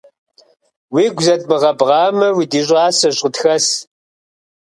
[0.93, 3.65] Уигу зэдмыгъэбгъамэ, удищӀасэщ, къытхэс.